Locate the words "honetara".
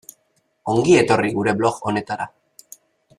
1.91-2.27